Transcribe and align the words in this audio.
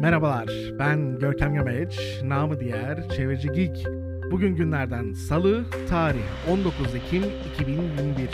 Merhabalar, 0.00 0.48
ben 0.78 1.18
Görkem 1.18 1.54
Gömeç, 1.54 2.20
namı 2.22 2.60
diğer 2.60 3.08
Çevreci 3.08 3.52
Geek. 3.52 3.86
Bugün 4.30 4.56
günlerden 4.56 5.12
Salı, 5.12 5.64
tarih 5.88 6.20
19 6.50 6.94
Ekim 6.94 7.22
2021. 7.54 8.28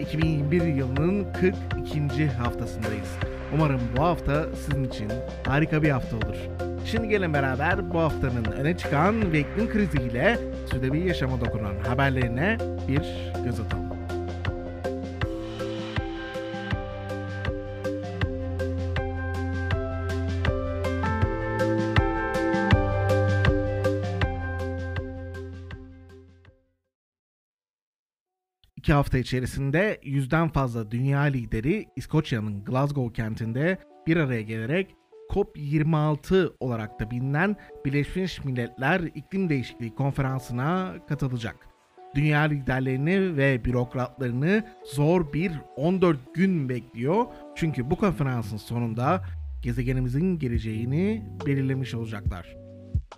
2021 0.00 0.62
yılının 0.62 1.32
42. 1.32 2.26
haftasındayız. 2.26 3.18
Umarım 3.54 3.80
bu 3.96 4.02
hafta 4.02 4.46
sizin 4.54 4.84
için 4.84 5.08
harika 5.46 5.82
bir 5.82 5.90
hafta 5.90 6.16
olur. 6.16 6.36
Şimdi 6.84 7.08
gelin 7.08 7.34
beraber 7.34 7.90
bu 7.90 8.00
haftanın 8.00 8.44
öne 8.44 8.76
çıkan 8.76 9.32
ve 9.32 9.40
iklim 9.40 9.68
kriziyle 9.68 10.38
südevi 10.70 11.08
yaşama 11.08 11.40
dokunan 11.40 11.74
haberlerine 11.88 12.58
bir 12.88 13.32
göz 13.44 13.60
atalım. 13.60 13.97
Hafta 28.98 29.18
içerisinde 29.18 30.00
yüzden 30.02 30.48
fazla 30.48 30.90
dünya 30.90 31.20
lideri 31.20 31.86
İskoçya'nın 31.96 32.64
Glasgow 32.64 33.22
kentinde 33.22 33.78
bir 34.06 34.16
araya 34.16 34.42
gelerek 34.42 34.94
COP26 35.30 36.52
olarak 36.60 37.00
da 37.00 37.10
bilinen 37.10 37.56
Birleşmiş 37.84 38.44
Milletler 38.44 39.00
İklim 39.00 39.48
Değişikliği 39.48 39.94
Konferansı'na 39.94 40.94
katılacak. 41.08 41.56
Dünya 42.14 42.40
liderlerini 42.40 43.36
ve 43.36 43.64
bürokratlarını 43.64 44.64
zor 44.84 45.32
bir 45.32 45.52
14 45.76 46.34
gün 46.34 46.68
bekliyor. 46.68 47.26
Çünkü 47.54 47.90
bu 47.90 47.96
konferansın 47.96 48.56
sonunda 48.56 49.22
gezegenimizin 49.62 50.38
geleceğini 50.38 51.22
belirlemiş 51.46 51.94
olacaklar. 51.94 52.67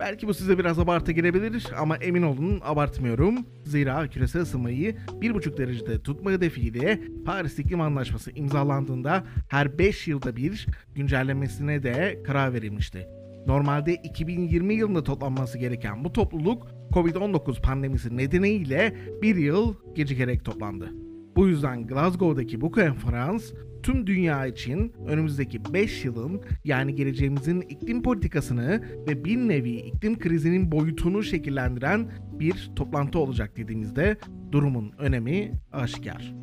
Belki 0.01 0.29
bu 0.29 0.35
size 0.35 0.59
biraz 0.59 0.79
abartı 0.79 1.13
gelebilir 1.13 1.67
ama 1.79 1.97
emin 1.97 2.23
olun 2.23 2.61
abartmıyorum. 2.65 3.35
Zira 3.65 4.09
küresel 4.09 4.43
ısınmayı 4.43 4.97
1,5 5.21 5.57
derecede 5.57 6.03
tutma 6.03 6.31
hedefiyle 6.31 7.01
Paris 7.25 7.59
İklim 7.59 7.81
Anlaşması 7.81 8.31
imzalandığında 8.31 9.25
her 9.49 9.79
5 9.79 10.09
yılda 10.09 10.37
bir 10.37 10.67
güncellemesine 10.95 11.83
de 11.83 12.23
karar 12.27 12.55
verilmişti. 12.55 13.09
Normalde 13.47 13.95
2020 13.95 14.75
yılında 14.75 15.05
toplanması 15.05 15.59
gereken 15.59 16.05
bu 16.05 16.13
topluluk 16.13 16.67
Covid-19 16.93 17.61
pandemisi 17.61 18.17
nedeniyle 18.17 18.97
bir 19.23 19.37
yıl 19.37 19.75
gecikerek 19.95 20.45
toplandı. 20.45 20.91
Bu 21.37 21.49
yüzden 21.49 21.87
Glasgow'daki 21.87 22.61
bu 22.61 22.71
konferans 22.71 23.53
tüm 23.83 24.07
dünya 24.07 24.47
için 24.47 24.93
önümüzdeki 25.07 25.61
5 25.73 26.05
yılın 26.05 26.43
yani 26.65 26.95
geleceğimizin 26.95 27.61
iklim 27.61 28.03
politikasını 28.03 28.83
ve 29.09 29.25
bir 29.25 29.37
nevi 29.37 29.71
iklim 29.71 30.19
krizinin 30.19 30.73
boyutunu 30.73 31.23
şekillendiren 31.23 32.11
bir 32.33 32.71
toplantı 32.77 33.19
olacak 33.19 33.57
dediğimizde 33.57 34.17
durumun 34.53 34.93
önemi 34.99 35.53
aşikar. 35.73 36.35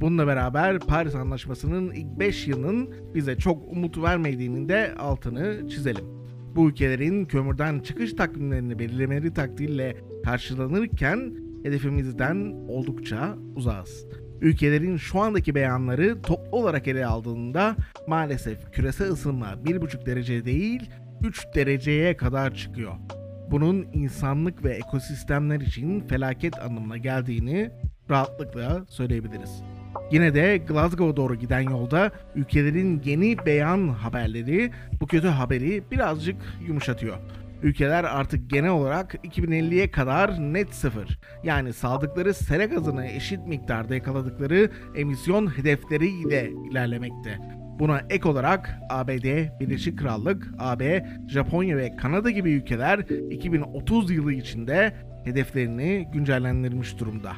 Bununla 0.00 0.26
beraber 0.26 0.78
Paris 0.78 1.14
Anlaşması'nın 1.14 1.90
ilk 1.90 2.18
5 2.18 2.48
yılının 2.48 2.94
bize 3.14 3.38
çok 3.38 3.72
umut 3.72 4.02
vermediğinin 4.02 4.68
de 4.68 4.94
altını 4.98 5.68
çizelim. 5.68 6.04
Bu 6.56 6.68
ülkelerin 6.68 7.24
kömürden 7.24 7.80
çıkış 7.80 8.12
takvimlerini 8.12 8.78
belirlemeleri 8.78 9.34
takdirle 9.34 9.96
karşılanırken 10.24 11.34
hedefimizden 11.62 12.36
oldukça 12.68 13.36
uzağız. 13.56 14.06
Ülkelerin 14.40 14.96
şu 14.96 15.20
andaki 15.20 15.54
beyanları 15.54 16.22
toplu 16.22 16.58
olarak 16.58 16.88
ele 16.88 17.06
aldığında 17.06 17.76
maalesef 18.06 18.72
küresel 18.72 19.08
ısınma 19.08 19.46
1,5 19.46 20.06
derece 20.06 20.44
değil 20.44 20.90
3 21.24 21.46
dereceye 21.54 22.16
kadar 22.16 22.54
çıkıyor. 22.54 22.92
Bunun 23.50 23.86
insanlık 23.92 24.64
ve 24.64 24.74
ekosistemler 24.74 25.60
için 25.60 26.00
felaket 26.00 26.62
anlamına 26.62 26.96
geldiğini 26.96 27.70
rahatlıkla 28.10 28.84
söyleyebiliriz. 28.88 29.62
Yine 30.12 30.34
de 30.34 30.56
Glasgow'a 30.56 31.16
doğru 31.16 31.34
giden 31.34 31.60
yolda 31.60 32.10
ülkelerin 32.34 33.02
yeni 33.04 33.36
beyan 33.46 33.88
haberleri 33.88 34.70
bu 35.00 35.06
kötü 35.06 35.28
haberi 35.28 35.82
birazcık 35.90 36.36
yumuşatıyor. 36.66 37.16
Ülkeler 37.62 38.04
artık 38.04 38.50
genel 38.50 38.70
olarak 38.70 39.14
2050'ye 39.14 39.90
kadar 39.90 40.52
net 40.52 40.74
sıfır 40.74 41.18
yani 41.44 41.72
saldıkları 41.72 42.34
sera 42.34 42.64
gazını 42.64 43.06
eşit 43.06 43.46
miktarda 43.46 43.94
yakaladıkları 43.94 44.70
emisyon 44.96 45.58
hedefleri 45.58 46.08
ile 46.08 46.50
ilerlemekte. 46.70 47.38
Buna 47.78 48.02
ek 48.10 48.28
olarak 48.28 48.78
ABD, 48.90 49.60
Birleşik 49.60 49.98
Krallık, 49.98 50.48
AB, 50.58 51.06
Japonya 51.28 51.76
ve 51.76 51.96
Kanada 51.96 52.30
gibi 52.30 52.52
ülkeler 52.52 52.98
2030 53.30 54.10
yılı 54.10 54.32
içinde 54.32 54.96
hedeflerini 55.24 56.08
güncellendirmiş 56.12 56.98
durumda. 56.98 57.32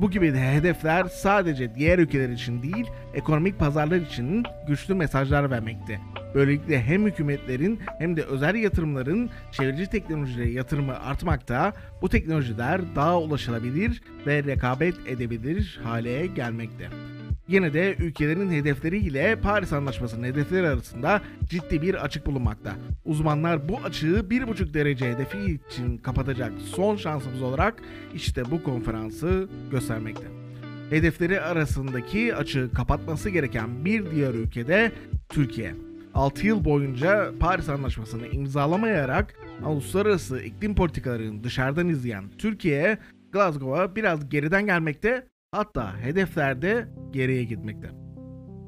Bu 0.00 0.10
gibi 0.10 0.34
de 0.34 0.52
hedefler 0.52 1.04
sadece 1.04 1.74
diğer 1.74 1.98
ülkeler 1.98 2.28
için 2.28 2.62
değil, 2.62 2.86
ekonomik 3.14 3.58
pazarlar 3.58 3.96
için 3.96 4.42
güçlü 4.66 4.94
mesajlar 4.94 5.50
vermekte. 5.50 6.00
Böylelikle 6.34 6.82
hem 6.82 7.06
hükümetlerin 7.06 7.80
hem 7.98 8.16
de 8.16 8.22
özel 8.22 8.54
yatırımların 8.54 9.30
çevreci 9.52 9.90
teknolojilere 9.90 10.50
yatırımı 10.50 11.00
artmakta, 11.00 11.72
bu 12.02 12.08
teknolojiler 12.08 12.80
daha 12.96 13.20
ulaşılabilir 13.20 14.02
ve 14.26 14.44
rekabet 14.44 14.94
edebilir 15.06 15.80
hale 15.82 16.26
gelmekte. 16.26 16.88
Yine 17.48 17.72
de 17.72 17.96
ülkelerin 17.98 18.50
hedefleri 18.50 18.98
ile 18.98 19.36
Paris 19.36 19.72
Anlaşması'nın 19.72 20.24
hedefleri 20.24 20.68
arasında 20.68 21.22
ciddi 21.44 21.82
bir 21.82 22.04
açık 22.04 22.26
bulunmakta. 22.26 22.74
Uzmanlar 23.04 23.68
bu 23.68 23.78
açığı 23.84 24.26
1,5 24.30 24.74
derece 24.74 25.12
hedefi 25.12 25.38
için 25.38 25.98
kapatacak 25.98 26.52
son 26.74 26.96
şansımız 26.96 27.42
olarak 27.42 27.74
işte 28.14 28.42
bu 28.50 28.62
konferansı 28.62 29.48
göstermekte. 29.70 30.26
Hedefleri 30.90 31.40
arasındaki 31.40 32.34
açığı 32.34 32.70
kapatması 32.74 33.30
gereken 33.30 33.84
bir 33.84 34.10
diğer 34.10 34.34
ülke 34.34 34.68
de 34.68 34.92
Türkiye. 35.28 35.87
6 36.14 36.46
yıl 36.46 36.64
boyunca 36.64 37.32
Paris 37.40 37.68
Anlaşması'nı 37.68 38.26
imzalamayarak 38.26 39.34
uluslararası 39.66 40.40
iklim 40.40 40.74
politikalarını 40.74 41.44
dışarıdan 41.44 41.88
izleyen 41.88 42.24
Türkiye, 42.38 42.98
Glasgow'a 43.32 43.96
biraz 43.96 44.28
geriden 44.28 44.66
gelmekte 44.66 45.26
hatta 45.52 45.98
hedeflerde 45.98 46.88
geriye 47.12 47.44
gitmekte. 47.44 47.90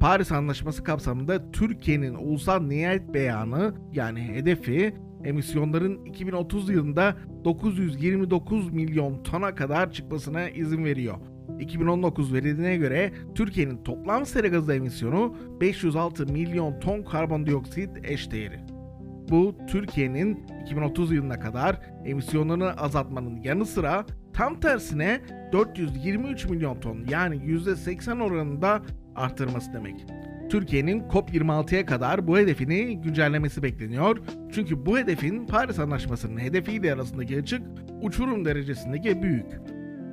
Paris 0.00 0.32
Anlaşması 0.32 0.84
kapsamında 0.84 1.50
Türkiye'nin 1.50 2.14
ulusal 2.14 2.62
niyet 2.62 3.14
beyanı 3.14 3.74
yani 3.92 4.20
hedefi 4.22 4.94
emisyonların 5.24 6.04
2030 6.04 6.70
yılında 6.70 7.16
929 7.44 8.72
milyon 8.72 9.22
tona 9.22 9.54
kadar 9.54 9.92
çıkmasına 9.92 10.48
izin 10.48 10.84
veriyor. 10.84 11.16
2019 11.60 12.32
verilerine 12.34 12.76
göre 12.76 13.12
Türkiye'nin 13.34 13.82
toplam 13.84 14.26
sera 14.26 14.48
gazı 14.48 14.74
emisyonu 14.74 15.36
506 15.60 16.26
milyon 16.26 16.80
ton 16.80 17.02
karbondioksit 17.02 17.90
eşdeğeri. 18.04 18.60
Bu 19.30 19.56
Türkiye'nin 19.68 20.46
2030 20.62 21.12
yılına 21.12 21.40
kadar 21.40 21.80
emisyonlarını 22.04 22.72
azaltmanın 22.72 23.42
yanı 23.42 23.66
sıra 23.66 24.06
tam 24.32 24.60
tersine 24.60 25.20
423 25.52 26.44
milyon 26.44 26.80
ton 26.80 27.04
yani 27.10 27.36
%80 27.36 28.22
oranında 28.22 28.82
artırması 29.16 29.72
demek. 29.72 30.06
Türkiye'nin 30.50 31.00
COP26'ya 31.00 31.86
kadar 31.86 32.26
bu 32.26 32.38
hedefini 32.38 33.00
güncellemesi 33.00 33.62
bekleniyor. 33.62 34.18
Çünkü 34.52 34.86
bu 34.86 34.98
hedefin 34.98 35.46
Paris 35.46 35.78
Anlaşması'nın 35.78 36.38
hedefiyle 36.38 36.94
arasındaki 36.94 37.38
açık 37.38 37.62
uçurum 38.02 38.44
derecesindeki 38.44 39.22
büyük. 39.22 39.46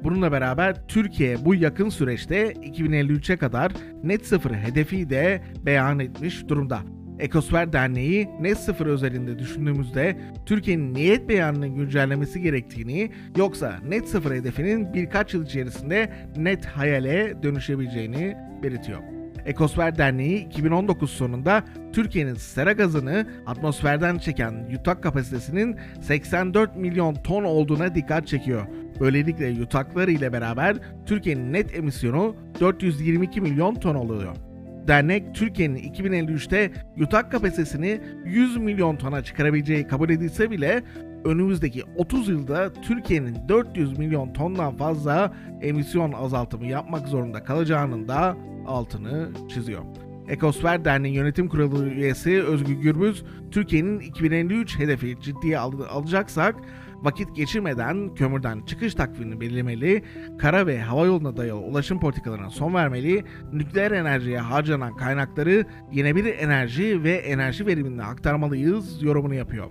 Bununla 0.03 0.31
beraber 0.31 0.87
Türkiye 0.87 1.45
bu 1.45 1.55
yakın 1.55 1.89
süreçte 1.89 2.51
2053'e 2.51 3.37
kadar 3.37 3.71
net 4.03 4.25
sıfır 4.25 4.51
hedefi 4.51 5.09
de 5.09 5.41
beyan 5.65 5.99
etmiş 5.99 6.47
durumda. 6.47 6.79
Ekosfer 7.19 7.73
Derneği 7.73 8.29
net 8.41 8.57
sıfır 8.57 8.85
özelinde 8.85 9.39
düşündüğümüzde 9.39 10.17
Türkiye'nin 10.45 10.93
niyet 10.93 11.29
beyanının 11.29 11.75
güncellemesi 11.75 12.41
gerektiğini 12.41 13.11
yoksa 13.37 13.79
net 13.87 14.09
sıfır 14.09 14.35
hedefinin 14.35 14.93
birkaç 14.93 15.33
yıl 15.33 15.45
içerisinde 15.45 16.13
net 16.37 16.65
hayale 16.65 17.43
dönüşebileceğini 17.43 18.37
belirtiyor. 18.63 19.17
Ekosfer 19.45 19.97
Derneği 19.97 20.45
2019 20.45 21.09
sonunda 21.09 21.63
Türkiye'nin 21.93 22.33
sera 22.33 22.71
gazını 22.71 23.27
atmosferden 23.45 24.17
çeken 24.17 24.67
yutak 24.69 25.03
kapasitesinin 25.03 25.77
84 26.01 26.75
milyon 26.75 27.15
ton 27.15 27.43
olduğuna 27.43 27.95
dikkat 27.95 28.27
çekiyor. 28.27 28.67
Böylelikle 28.99 29.47
yutakları 29.47 30.11
ile 30.11 30.33
beraber 30.33 30.77
Türkiye'nin 31.05 31.53
net 31.53 31.75
emisyonu 31.75 32.35
422 32.59 33.41
milyon 33.41 33.75
ton 33.75 33.95
oluyor. 33.95 34.35
Dernek 34.87 35.35
Türkiye'nin 35.35 35.77
2053'te 35.93 36.71
yutak 36.97 37.31
kapasitesini 37.31 38.01
100 38.25 38.57
milyon 38.57 38.95
tona 38.95 39.23
çıkarabileceği 39.23 39.87
kabul 39.87 40.09
edilse 40.09 40.51
bile 40.51 40.83
önümüzdeki 41.25 41.83
30 41.95 42.29
yılda 42.29 42.73
Türkiye'nin 42.73 43.37
400 43.49 43.97
milyon 43.97 44.33
tondan 44.33 44.77
fazla 44.77 45.33
emisyon 45.61 46.11
azaltımı 46.11 46.65
yapmak 46.65 47.07
zorunda 47.07 47.43
kalacağının 47.43 48.07
da 48.07 48.37
altını 48.67 49.29
çiziyor. 49.49 49.81
Ekosfer 50.29 50.85
Derneği 50.85 51.13
Yönetim 51.15 51.47
Kurulu 51.49 51.85
üyesi 51.85 52.43
Özgür 52.43 52.73
Gürbüz, 52.73 53.23
Türkiye'nin 53.51 53.99
2053 53.99 54.79
hedefi 54.79 55.15
ciddiye 55.21 55.59
al- 55.59 55.81
alacaksak 55.89 56.55
vakit 57.03 57.35
geçirmeden 57.35 58.15
kömürden 58.15 58.61
çıkış 58.61 58.95
takvimini 58.95 59.41
belirlemeli, 59.41 60.03
kara 60.39 60.67
ve 60.67 60.81
hava 60.81 61.05
yoluna 61.05 61.37
dayalı 61.37 61.59
ulaşım 61.59 61.99
politikalarına 61.99 62.49
son 62.49 62.73
vermeli, 62.73 63.23
nükleer 63.53 63.91
enerjiye 63.91 64.39
harcanan 64.39 64.95
kaynakları 64.95 65.65
yenebilir 65.91 66.35
enerji 66.39 67.03
ve 67.03 67.11
enerji 67.11 67.65
verimine 67.65 68.03
aktarmalıyız 68.03 69.03
yorumunu 69.03 69.33
yapıyor. 69.33 69.69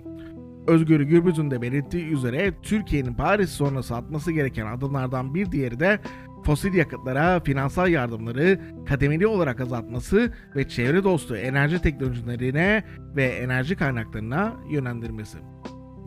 Özgür 0.67 1.01
Gürbüz'ün 1.01 1.51
de 1.51 1.61
belirttiği 1.61 2.07
üzere 2.07 2.53
Türkiye'nin 2.63 3.13
Paris 3.13 3.49
sonrası 3.49 3.95
atması 3.95 4.31
gereken 4.31 4.65
adımlardan 4.65 5.35
bir 5.35 5.51
diğeri 5.51 5.79
de 5.79 5.99
fosil 6.45 6.73
yakıtlara 6.73 7.39
finansal 7.39 7.89
yardımları 7.89 8.59
kademeli 8.87 9.27
olarak 9.27 9.61
azaltması 9.61 10.33
ve 10.55 10.67
çevre 10.67 11.03
dostu 11.03 11.35
enerji 11.35 11.81
teknolojilerine 11.81 12.83
ve 13.15 13.25
enerji 13.25 13.75
kaynaklarına 13.75 14.53
yönlendirmesi. 14.69 15.37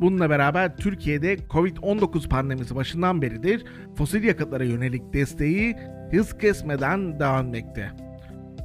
Bununla 0.01 0.31
beraber 0.31 0.77
Türkiye'de 0.77 1.37
Covid-19 1.37 2.29
pandemisi 2.29 2.75
başından 2.77 3.23
beridir 3.23 3.65
fosil 3.97 4.25
yakıtlara 4.25 4.65
yönelik 4.65 5.15
desteği 5.15 5.77
hız 6.11 6.39
kesmeden 6.39 7.21
devam 7.21 7.55
etmekte. 7.55 7.91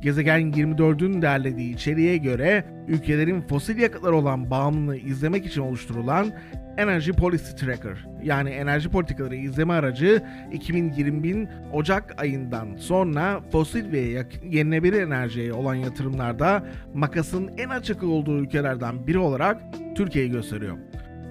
Gezegen 0.02 0.42
24'ün 0.42 1.22
derlediği 1.22 1.74
içeriğe 1.74 2.18
göre 2.18 2.66
ülkelerin 2.88 3.42
fosil 3.42 3.78
yakıtlara 3.78 4.16
olan 4.16 4.50
bağımlılığı 4.52 4.98
izlemek 4.98 5.46
için 5.46 5.62
oluşturulan 5.62 6.32
Energy 6.78 7.12
Policy 7.12 7.52
Tracker 7.52 8.08
yani 8.24 8.50
enerji 8.50 8.90
politikaları 8.90 9.36
izleme 9.36 9.74
aracı 9.74 10.24
2020 10.54 11.50
Ocak 11.74 12.22
ayından 12.22 12.76
sonra 12.76 13.42
fosil 13.52 13.92
ve 13.92 14.00
yenilenebilir 14.44 15.02
enerjiye 15.02 15.54
olan 15.54 15.76
yatırımlarda 15.76 16.66
makasın 16.94 17.52
en 17.58 17.70
açık 17.70 18.04
olduğu 18.04 18.40
ülkelerden 18.40 19.08
biri 19.08 19.18
olarak 19.18 19.62
Türkiye'yi 19.96 20.32
gösteriyor. 20.32 20.78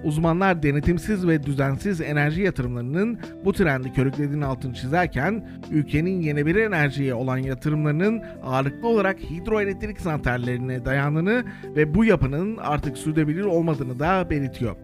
Uzmanlar 0.05 0.63
denetimsiz 0.63 1.27
ve 1.27 1.43
düzensiz 1.43 2.01
enerji 2.01 2.41
yatırımlarının 2.41 3.19
bu 3.45 3.53
trendi 3.53 3.93
körüklediğini 3.93 4.45
altını 4.45 4.73
çizerken, 4.73 5.47
ülkenin 5.71 6.21
yenilenebilir 6.21 6.61
enerjiye 6.61 7.13
olan 7.13 7.37
yatırımlarının 7.37 8.23
ağırlıklı 8.43 8.87
olarak 8.87 9.19
hidroelektrik 9.19 10.01
santrallerine 10.01 10.85
dayandığını 10.85 11.43
ve 11.75 11.93
bu 11.93 12.05
yapının 12.05 12.57
artık 12.57 12.97
sürdürülebilir 12.97 13.43
olmadığını 13.45 13.99
da 13.99 14.29
belirtiyor. 14.29 14.75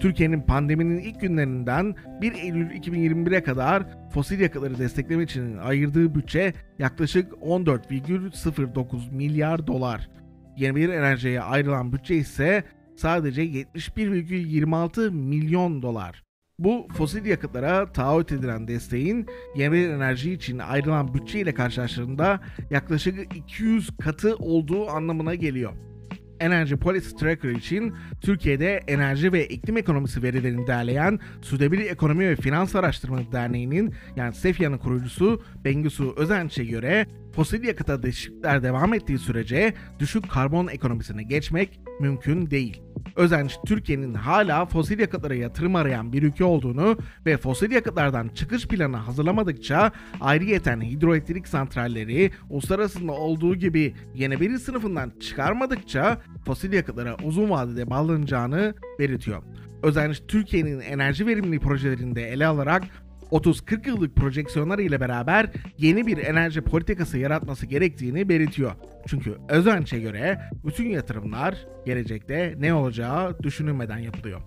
Türkiye'nin 0.00 0.40
pandeminin 0.40 0.98
ilk 0.98 1.20
günlerinden 1.20 1.94
1 2.20 2.32
Eylül 2.32 2.70
2021'e 2.70 3.42
kadar 3.42 3.82
fosil 4.10 4.40
yakıtları 4.40 4.78
desteklemek 4.78 5.30
için 5.30 5.56
ayırdığı 5.56 6.14
bütçe 6.14 6.52
yaklaşık 6.78 7.32
14,09 7.32 9.14
milyar 9.14 9.66
dolar. 9.66 10.08
Yenilenebilir 10.56 10.98
enerjiye 10.98 11.40
ayrılan 11.40 11.92
bütçe 11.92 12.14
ise 12.14 12.64
sadece 12.96 13.42
71,26 13.44 15.10
milyon 15.10 15.82
dolar. 15.82 16.22
Bu 16.58 16.88
fosil 16.96 17.26
yakıtlara 17.26 17.92
taahhüt 17.92 18.32
edilen 18.32 18.68
desteğin 18.68 19.26
yenilenebilir 19.56 19.94
enerji 19.94 20.32
için 20.32 20.58
ayrılan 20.58 21.14
bütçe 21.14 21.40
ile 21.40 21.54
karşılaştığında 21.54 22.40
yaklaşık 22.70 23.36
200 23.36 23.90
katı 23.96 24.36
olduğu 24.36 24.88
anlamına 24.90 25.34
geliyor. 25.34 25.72
Energy 26.40 26.74
Policy 26.74 27.10
Tracker 27.16 27.50
için 27.50 27.94
Türkiye'de 28.20 28.80
enerji 28.88 29.32
ve 29.32 29.48
iklim 29.48 29.76
ekonomisi 29.76 30.22
verilerini 30.22 30.66
derleyen 30.66 31.20
Sürdürülebilir 31.42 31.90
Ekonomi 31.90 32.28
ve 32.28 32.36
Finans 32.36 32.74
Araştırma 32.74 33.32
Derneği'nin 33.32 33.94
yani 34.16 34.34
SEFYA'nın 34.34 34.78
kurucusu 34.78 35.42
Bengisu 35.64 36.14
Özenç'e 36.16 36.64
göre 36.64 37.06
fosil 37.32 37.64
yakıta 37.64 38.02
değişiklikler 38.02 38.62
devam 38.62 38.94
ettiği 38.94 39.18
sürece 39.18 39.74
düşük 39.98 40.30
karbon 40.30 40.68
ekonomisine 40.68 41.22
geçmek 41.22 41.80
mümkün 42.00 42.50
değil. 42.50 42.85
Özenç, 43.16 43.58
Türkiye'nin 43.66 44.14
hala 44.14 44.66
fosil 44.66 44.98
yakıtlara 44.98 45.34
yatırım 45.34 45.76
arayan 45.76 46.12
bir 46.12 46.22
ülke 46.22 46.44
olduğunu 46.44 46.98
ve 47.26 47.36
fosil 47.36 47.70
yakıtlardan 47.70 48.28
çıkış 48.28 48.66
planı 48.66 48.96
hazırlamadıkça 48.96 49.92
ayrıyeten 50.20 50.80
hidroelektrik 50.80 51.48
santralleri 51.48 52.30
uluslararasında 52.50 53.12
olduğu 53.12 53.54
gibi 53.54 53.94
yenilenebilir 54.14 54.58
sınıfından 54.58 55.12
çıkarmadıkça 55.20 56.18
fosil 56.44 56.72
yakıtlara 56.72 57.16
uzun 57.24 57.50
vadede 57.50 57.90
bağlanacağını 57.90 58.74
belirtiyor. 58.98 59.42
Özenç, 59.82 60.22
Türkiye'nin 60.28 60.80
enerji 60.80 61.26
verimliliği 61.26 61.60
projelerinde 61.60 62.28
ele 62.28 62.46
alarak 62.46 62.82
30-40 63.32 63.88
yıllık 63.88 64.16
projeksiyonlar 64.16 64.78
ile 64.78 65.00
beraber 65.00 65.50
yeni 65.78 66.06
bir 66.06 66.18
enerji 66.18 66.60
politikası 66.60 67.18
yaratması 67.18 67.66
gerektiğini 67.66 68.28
belirtiyor. 68.28 68.72
Çünkü 69.06 69.36
Özenç'e 69.48 70.00
göre 70.00 70.40
bütün 70.64 70.88
yatırımlar 70.88 71.66
gelecekte 71.86 72.54
ne 72.58 72.74
olacağı 72.74 73.42
düşünülmeden 73.42 73.98
yapılıyor. 73.98 74.40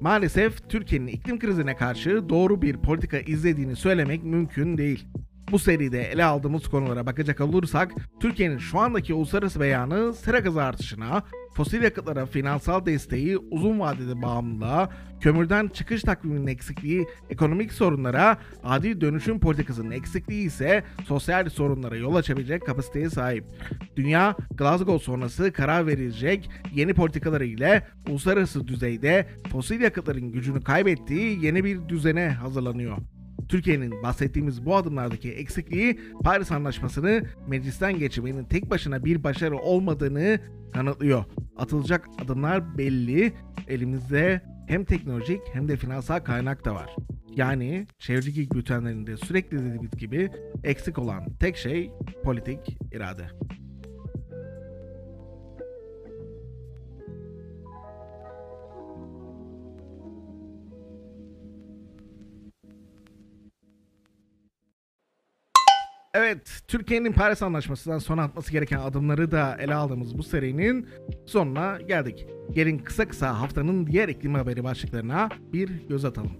Maalesef 0.00 0.68
Türkiye'nin 0.68 1.06
iklim 1.06 1.38
krizine 1.38 1.76
karşı 1.76 2.28
doğru 2.28 2.62
bir 2.62 2.76
politika 2.76 3.18
izlediğini 3.18 3.76
söylemek 3.76 4.24
mümkün 4.24 4.78
değil. 4.78 5.06
Bu 5.52 5.58
seride 5.58 6.02
ele 6.02 6.24
aldığımız 6.24 6.68
konulara 6.68 7.06
bakacak 7.06 7.40
olursak, 7.40 7.92
Türkiye'nin 8.20 8.58
şu 8.58 8.78
andaki 8.78 9.14
uluslararası 9.14 9.60
beyanı 9.60 10.14
sera 10.14 10.38
gazı 10.38 10.62
artışına, 10.62 11.22
fosil 11.54 11.82
yakıtlara 11.82 12.26
finansal 12.26 12.86
desteği 12.86 13.38
uzun 13.38 13.80
vadede 13.80 14.22
bağımlılığa, 14.22 14.90
kömürden 15.20 15.68
çıkış 15.68 16.02
takviminin 16.02 16.46
eksikliği 16.46 17.06
ekonomik 17.30 17.72
sorunlara, 17.72 18.38
adil 18.64 19.00
dönüşüm 19.00 19.40
politikasının 19.40 19.90
eksikliği 19.90 20.46
ise 20.46 20.84
sosyal 21.04 21.48
sorunlara 21.48 21.96
yol 21.96 22.14
açabilecek 22.14 22.66
kapasiteye 22.66 23.10
sahip. 23.10 23.44
Dünya, 23.96 24.36
Glasgow 24.54 25.04
sonrası 25.04 25.52
karar 25.52 25.86
verilecek 25.86 26.50
yeni 26.74 26.94
politikaları 26.94 27.44
ile 27.44 27.86
uluslararası 28.08 28.66
düzeyde 28.66 29.26
fosil 29.52 29.80
yakıtların 29.80 30.32
gücünü 30.32 30.60
kaybettiği 30.60 31.44
yeni 31.44 31.64
bir 31.64 31.88
düzene 31.88 32.28
hazırlanıyor. 32.28 32.96
Türkiye'nin 33.48 34.02
bahsettiğimiz 34.02 34.66
bu 34.66 34.76
adımlardaki 34.76 35.32
eksikliği 35.32 36.00
Paris 36.24 36.52
Anlaşması'nı 36.52 37.24
meclisten 37.46 37.98
geçirmenin 37.98 38.44
tek 38.44 38.70
başına 38.70 39.04
bir 39.04 39.24
başarı 39.24 39.56
olmadığını 39.56 40.38
kanıtlıyor. 40.72 41.24
Atılacak 41.56 42.08
adımlar 42.24 42.78
belli. 42.78 43.32
Elimizde 43.68 44.42
hem 44.68 44.84
teknolojik 44.84 45.40
hem 45.52 45.68
de 45.68 45.76
finansal 45.76 46.20
kaynak 46.20 46.64
da 46.64 46.74
var. 46.74 46.96
Yani 47.36 47.86
çevredeki 47.98 48.50
bültenlerinde 48.50 49.16
sürekli 49.16 49.58
dediğimiz 49.58 49.90
gibi 49.90 50.30
eksik 50.64 50.98
olan 50.98 51.32
tek 51.40 51.56
şey 51.56 51.90
politik 52.24 52.78
irade. 52.92 53.26
Evet, 66.14 66.62
Türkiye'nin 66.68 67.12
Paris 67.12 67.42
Anlaşması'ndan 67.42 67.98
sonra 67.98 68.22
atması 68.22 68.52
gereken 68.52 68.78
adımları 68.78 69.30
da 69.30 69.56
ele 69.60 69.74
aldığımız 69.74 70.18
bu 70.18 70.22
serinin 70.22 70.88
sonuna 71.26 71.78
geldik. 71.88 72.26
Gelin 72.50 72.78
kısa 72.78 73.08
kısa 73.08 73.40
haftanın 73.40 73.86
diğer 73.86 74.08
iklim 74.08 74.34
haberi 74.34 74.64
başlıklarına 74.64 75.28
bir 75.52 75.70
göz 75.88 76.04
atalım. 76.04 76.32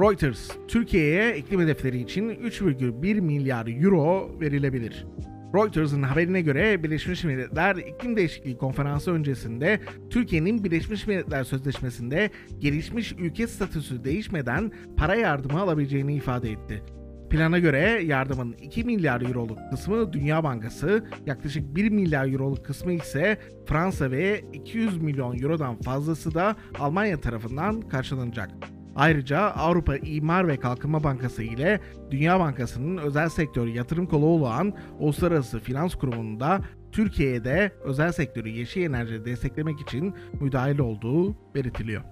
Reuters, 0.00 0.50
Türkiye'ye 0.68 1.36
iklim 1.36 1.60
hedefleri 1.60 2.00
için 2.00 2.28
3,1 2.28 3.20
milyar 3.20 3.66
euro 3.66 4.40
verilebilir. 4.40 5.06
Reuters'ın 5.54 6.02
haberine 6.02 6.40
göre 6.40 6.82
Birleşmiş 6.82 7.24
Milletler 7.24 7.76
İklim 7.76 8.16
Değişikliği 8.16 8.58
Konferansı 8.58 9.12
öncesinde 9.12 9.80
Türkiye'nin 10.10 10.64
Birleşmiş 10.64 11.06
Milletler 11.06 11.44
Sözleşmesi'nde 11.44 12.30
gelişmiş 12.58 13.12
ülke 13.12 13.46
statüsü 13.46 14.04
değişmeden 14.04 14.72
para 14.96 15.14
yardımı 15.14 15.60
alabileceğini 15.60 16.14
ifade 16.14 16.50
etti. 16.50 16.82
Plana 17.30 17.58
göre 17.58 18.02
yardımın 18.04 18.52
2 18.52 18.84
milyar 18.84 19.20
euroluk 19.22 19.58
kısmı 19.70 20.12
Dünya 20.12 20.44
Bankası, 20.44 21.04
yaklaşık 21.26 21.76
1 21.76 21.90
milyar 21.90 22.32
euroluk 22.32 22.64
kısmı 22.64 22.92
ise 22.92 23.38
Fransa 23.66 24.10
ve 24.10 24.44
200 24.52 25.02
milyon 25.02 25.38
eurodan 25.38 25.76
fazlası 25.80 26.34
da 26.34 26.56
Almanya 26.78 27.20
tarafından 27.20 27.80
karşılanacak. 27.80 28.50
Ayrıca 28.96 29.40
Avrupa 29.40 29.96
İmar 29.96 30.48
ve 30.48 30.56
Kalkınma 30.56 31.04
Bankası 31.04 31.42
ile 31.42 31.80
Dünya 32.10 32.40
Bankası'nın 32.40 32.96
özel 32.96 33.28
sektör 33.28 33.66
yatırım 33.66 34.06
kolu 34.06 34.26
olan 34.26 34.72
Uluslararası 34.98 35.60
Finans 35.60 35.94
Kurumu'nun 35.94 36.40
da 36.40 36.60
Türkiye'de 36.92 37.72
özel 37.84 38.12
sektörü 38.12 38.48
yeşil 38.48 38.82
enerji 38.82 39.24
desteklemek 39.24 39.80
için 39.80 40.14
müdahil 40.40 40.78
olduğu 40.78 41.36
belirtiliyor. 41.54 42.02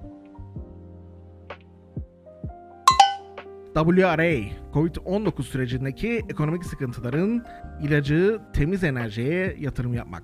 WRA, 3.77 4.41
Covid-19 4.75 5.43
sürecindeki 5.43 6.23
ekonomik 6.29 6.65
sıkıntıların 6.65 7.45
ilacı 7.83 8.41
temiz 8.53 8.85
enerjiye 8.85 9.57
yatırım 9.59 9.95
yapmak. 9.95 10.23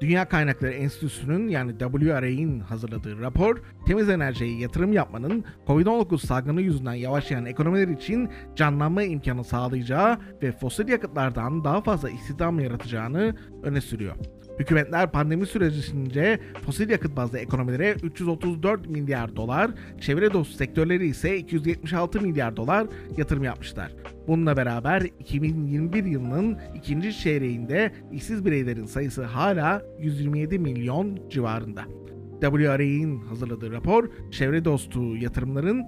Dünya 0.00 0.28
Kaynakları 0.28 0.72
Enstitüsü'nün 0.72 1.48
yani 1.48 1.78
WRA'in 1.78 2.60
hazırladığı 2.60 3.20
rapor, 3.20 3.62
temiz 3.86 4.08
enerjiye 4.08 4.58
yatırım 4.58 4.92
yapmanın 4.92 5.44
COVID-19 5.66 6.26
salgını 6.26 6.62
yüzünden 6.62 6.94
yavaşlayan 6.94 7.46
ekonomiler 7.46 7.88
için 7.88 8.30
canlanma 8.54 9.02
imkanı 9.02 9.44
sağlayacağı 9.44 10.18
ve 10.42 10.52
fosil 10.52 10.88
yakıtlardan 10.88 11.64
daha 11.64 11.82
fazla 11.82 12.10
istihdam 12.10 12.60
yaratacağını 12.60 13.36
öne 13.62 13.80
sürüyor. 13.80 14.16
Hükümetler 14.58 15.12
pandemi 15.12 15.46
sürecince 15.46 16.40
fosil 16.66 16.90
yakıt 16.90 17.16
bazlı 17.16 17.38
ekonomilere 17.38 17.94
334 18.02 18.88
milyar 18.88 19.36
dolar, 19.36 19.70
çevre 20.00 20.32
dostu 20.32 20.56
sektörleri 20.56 21.06
ise 21.06 21.36
276 21.36 22.20
milyar 22.20 22.56
dolar 22.56 22.86
yatırım 23.16 23.44
yapmışlar. 23.44 23.92
Bununla 24.28 24.56
beraber 24.56 25.02
2021 25.02 26.04
yılının 26.04 26.58
ikinci 26.74 27.18
çeyreğinde 27.18 27.92
işsiz 28.12 28.44
bireylerin 28.44 28.86
sayısı 28.86 29.24
hala 29.24 29.82
127 30.00 30.58
milyon 30.58 31.18
civarında. 31.30 31.82
WRA'in 32.40 33.20
hazırladığı 33.20 33.72
rapor, 33.72 34.08
çevre 34.30 34.64
dostu 34.64 35.16
yatırımların 35.16 35.86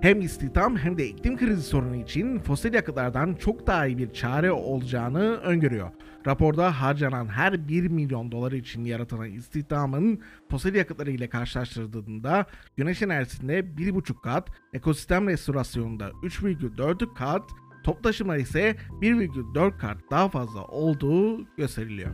hem 0.00 0.20
istihdam 0.20 0.76
hem 0.76 0.98
de 0.98 1.08
iklim 1.08 1.36
krizi 1.36 1.62
sorunu 1.62 1.96
için 1.96 2.38
fosil 2.38 2.74
yakıtlardan 2.74 3.34
çok 3.34 3.66
daha 3.66 3.86
iyi 3.86 3.98
bir 3.98 4.12
çare 4.12 4.52
olacağını 4.52 5.36
öngörüyor. 5.36 5.90
Raporda 6.26 6.80
harcanan 6.80 7.26
her 7.26 7.68
1 7.68 7.88
milyon 7.88 8.32
dolar 8.32 8.52
için 8.52 8.84
yaratılan 8.84 9.30
istihdamın 9.30 10.20
fosil 10.50 10.74
yakıtları 10.74 11.10
ile 11.10 11.28
karşılaştırıldığında 11.28 12.46
güneş 12.76 13.02
enerjisinde 13.02 13.60
1,5 13.60 14.20
kat, 14.20 14.48
ekosistem 14.72 15.28
restorasyonunda 15.28 16.08
3,4 16.08 17.14
kat, 17.14 17.42
top 17.84 18.02
taşıma 18.02 18.36
ise 18.36 18.76
1,4 19.02 19.78
kat 19.78 19.98
daha 20.10 20.28
fazla 20.28 20.64
olduğu 20.64 21.56
gösteriliyor. 21.56 22.10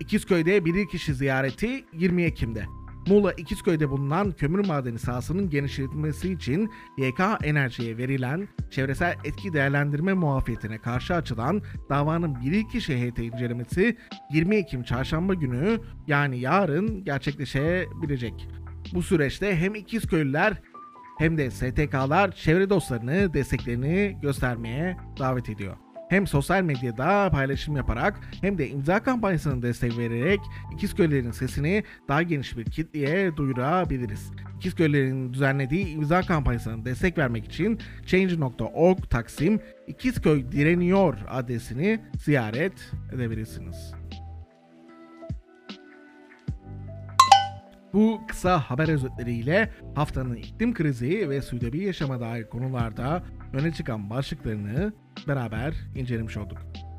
İkizköy'de 0.00 0.64
bir 0.64 0.88
kişi 0.88 1.14
ziyareti 1.14 1.84
20 1.92 2.22
Ekim'de. 2.22 2.77
Muğla 3.08 3.32
İkizköy'de 3.32 3.90
bulunan 3.90 4.32
kömür 4.32 4.66
madeni 4.66 4.98
sahasının 4.98 5.50
genişletilmesi 5.50 6.32
için 6.32 6.70
YK 6.98 7.20
Enerji'ye 7.42 7.96
verilen 7.96 8.48
çevresel 8.70 9.16
etki 9.24 9.52
değerlendirme 9.52 10.12
muafiyetine 10.12 10.78
karşı 10.78 11.14
açılan 11.14 11.62
davanın 11.90 12.40
bilirkişi 12.40 12.96
heyeti 12.96 13.24
incelemesi 13.24 13.96
20 14.32 14.56
Ekim 14.56 14.82
çarşamba 14.82 15.34
günü 15.34 15.80
yani 16.06 16.40
yarın 16.40 17.04
gerçekleşebilecek. 17.04 18.48
Bu 18.94 19.02
süreçte 19.02 19.56
hem 19.56 19.74
İkizköylüler 19.74 20.62
hem 21.18 21.38
de 21.38 21.50
STK'lar 21.50 22.32
çevre 22.32 22.70
dostlarını 22.70 23.34
desteklerini 23.34 24.18
göstermeye 24.22 24.96
davet 25.18 25.48
ediyor 25.48 25.76
hem 26.08 26.26
sosyal 26.26 26.62
medyada 26.62 27.30
paylaşım 27.30 27.76
yaparak 27.76 28.20
hem 28.40 28.58
de 28.58 28.68
imza 28.68 29.02
kampanyasına 29.02 29.62
destek 29.62 29.98
vererek 29.98 30.40
İkizköylerin 30.74 31.30
sesini 31.30 31.84
daha 32.08 32.22
geniş 32.22 32.56
bir 32.56 32.64
kitleye 32.64 33.36
duyurabiliriz. 33.36 34.30
İkizköylerin 34.56 35.32
düzenlediği 35.32 35.88
imza 35.88 36.22
kampanyasına 36.22 36.84
destek 36.84 37.18
vermek 37.18 37.44
için 37.44 37.78
change.org 38.06 38.98
taksim 39.10 39.60
İkizköy 39.86 40.52
direniyor 40.52 41.18
adresini 41.28 42.00
ziyaret 42.16 42.92
edebilirsiniz. 43.12 43.94
Bu 47.92 48.20
kısa 48.28 48.60
haber 48.60 48.88
özetleriyle 48.88 49.70
haftanın 49.94 50.34
iklim 50.34 50.74
krizi 50.74 51.30
ve 51.30 51.42
sürdürülebilir 51.42 51.86
yaşama 51.86 52.20
dair 52.20 52.48
konularda 52.48 53.22
öne 53.52 53.72
çıkan 53.72 54.10
başlıklarını 54.10 54.92
beraber 55.28 55.74
incelemiş 55.94 56.36
olduk. 56.36 56.58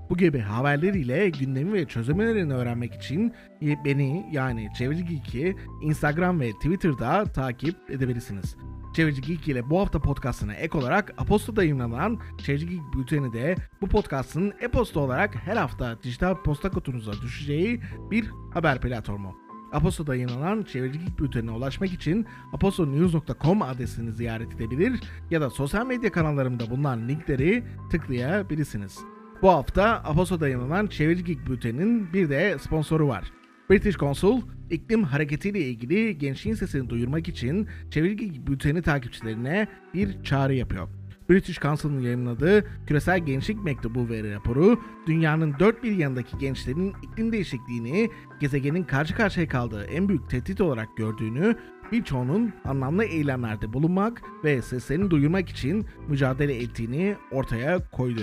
Bu 0.10 0.18
gibi 0.18 0.40
haberler 0.40 0.94
ile 0.94 1.30
gündemi 1.30 1.74
ve 1.74 1.86
çözümlerini 1.86 2.54
öğrenmek 2.54 2.96
için 2.96 3.34
beni 3.62 4.26
yani 4.32 4.70
Çevreci 4.78 5.06
Geek'i 5.06 5.56
Instagram 5.82 6.40
ve 6.40 6.52
Twitter'da 6.52 7.24
takip 7.24 7.76
edebilirsiniz. 7.90 8.56
Çevreci 8.94 9.22
Geek 9.22 9.48
ile 9.48 9.70
bu 9.70 9.80
hafta 9.80 10.00
podcastına 10.00 10.54
ek 10.54 10.78
olarak 10.78 11.14
Aposto'da 11.18 11.64
yayınlanan 11.64 12.20
Çevreci 12.38 12.70
Geek 12.70 12.82
bülteni 12.98 13.34
de 13.34 13.56
bu 13.82 13.88
podcastın 13.88 14.54
e-posta 14.62 15.00
olarak 15.00 15.36
her 15.36 15.58
hafta 15.58 16.04
dijital 16.04 16.36
posta 16.36 16.70
kutunuza 16.70 17.12
düşeceği 17.14 17.82
bir 18.12 18.32
haber 18.54 18.82
platformu. 18.82 19.49
Aposto'da 19.74 20.16
yayınlanan 20.16 20.64
çevrecilik 20.64 21.20
bültenine 21.20 21.52
ulaşmak 21.52 21.94
için 21.94 22.26
apostonews.com 22.54 23.62
adresini 23.62 24.12
ziyaret 24.12 24.56
edebilir 24.56 25.00
ya 25.32 25.42
da 25.42 25.50
sosyal 25.50 25.86
medya 25.86 26.12
kanallarımda 26.12 26.70
bulunan 26.70 27.08
linkleri 27.08 27.64
tıklayabilirsiniz. 27.92 29.00
Bu 29.42 29.50
hafta 29.50 29.86
Aposto'da 29.86 30.48
yayınlanan 30.48 30.88
Çevrecilik 30.88 31.48
bülteninin 31.48 32.14
bir 32.14 32.30
de 32.30 32.58
sponsoru 32.60 33.08
var. 33.08 33.32
British 33.70 33.98
Consul, 33.98 34.42
iklim 34.70 35.04
hareketiyle 35.04 35.60
ilgili 35.60 36.18
gençliğin 36.18 36.56
sesini 36.56 36.90
duyurmak 36.90 37.28
için 37.28 37.68
Çevrecilik 37.92 38.48
bülteni 38.48 38.82
takipçilerine 38.82 39.68
bir 39.94 40.24
çağrı 40.24 40.56
yapıyor. 40.56 40.99
British 41.30 41.60
Council'ın 41.60 42.00
yayınladığı 42.00 42.66
Küresel 42.88 43.20
Gençlik 43.20 43.64
Mektubu 43.64 44.10
ve 44.10 44.34
raporu, 44.34 44.80
dünyanın 45.08 45.56
dört 45.60 45.84
bir 45.84 45.92
yanındaki 45.92 46.38
gençlerin 46.38 46.94
iklim 47.04 47.32
değişikliğini 47.32 48.10
gezegenin 48.40 48.84
karşı 48.84 49.16
karşıya 49.16 49.48
kaldığı 49.48 49.84
en 49.84 50.10
büyük 50.10 50.30
tehdit 50.30 50.62
olarak 50.62 50.98
gördüğünü, 50.98 51.56
birçoğunun 51.92 52.54
anlamlı 52.66 53.04
eylemlerde 53.04 53.74
bulunmak 53.74 54.22
ve 54.44 54.62
seslerini 54.62 55.12
duyurmak 55.12 55.50
için 55.50 55.86
mücadele 56.08 56.56
ettiğini 56.56 57.16
ortaya 57.32 57.90
koydu. 57.90 58.22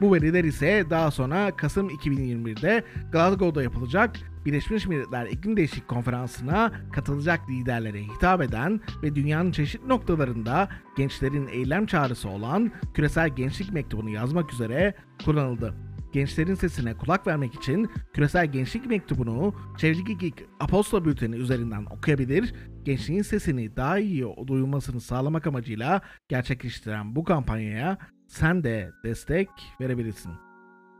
Bu 0.00 0.14
veriler 0.14 0.44
ise 0.44 0.84
daha 0.90 1.10
sonra 1.10 1.56
Kasım 1.56 1.88
2021'de 1.88 2.84
Glasgow'da 3.12 3.62
yapılacak 3.62 4.16
Birleşmiş 4.44 4.86
Milletler 4.86 5.26
İklim 5.26 5.56
Değişikliği 5.56 5.86
Konferansı'na 5.86 6.72
katılacak 6.92 7.50
liderlere 7.50 8.02
hitap 8.02 8.42
eden 8.42 8.80
ve 9.02 9.14
dünyanın 9.14 9.52
çeşitli 9.52 9.88
noktalarında 9.88 10.68
gençlerin 10.96 11.48
eylem 11.48 11.86
çağrısı 11.86 12.28
olan 12.28 12.72
Küresel 12.94 13.28
Gençlik 13.28 13.72
Mektubu'nu 13.72 14.10
yazmak 14.10 14.52
üzere 14.52 14.94
kullanıldı. 15.24 15.74
Gençlerin 16.12 16.54
sesine 16.54 16.94
kulak 16.94 17.26
vermek 17.26 17.54
için 17.54 17.90
Küresel 18.12 18.46
Gençlik 18.46 18.86
Mektubu'nu 18.86 19.54
Çevreci 19.78 20.18
Geek 20.18 20.34
Aposto 20.60 21.04
Bülteni 21.04 21.36
üzerinden 21.36 21.84
okuyabilir, 21.84 22.54
gençliğin 22.84 23.22
sesini 23.22 23.76
daha 23.76 23.98
iyi 23.98 24.24
duyulmasını 24.46 25.00
sağlamak 25.00 25.46
amacıyla 25.46 26.00
gerçekleştiren 26.28 27.16
bu 27.16 27.24
kampanyaya 27.24 27.98
sen 28.28 28.64
de 28.64 28.90
destek 29.04 29.48
verebilirsin. 29.80 30.32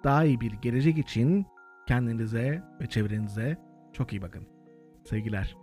Daha 0.05 0.25
iyi 0.25 0.41
bir 0.41 0.53
gelecek 0.53 0.99
için 0.99 1.47
kendinize 1.87 2.63
ve 2.81 2.87
çevrenize 2.87 3.59
çok 3.93 4.13
iyi 4.13 4.23
bakın. 4.23 4.47
Sevgiler. 5.05 5.62